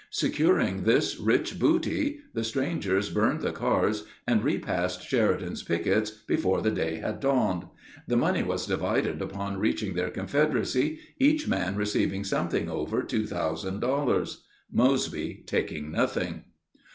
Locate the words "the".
2.33-2.51, 3.41-3.51, 6.63-6.71, 8.07-8.17